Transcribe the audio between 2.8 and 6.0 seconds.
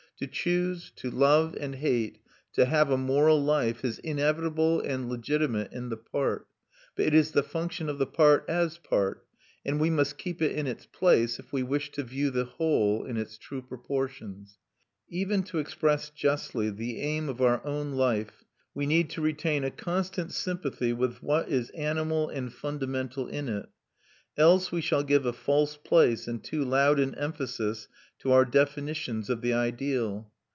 a moral life, is inevitable and legitimate in the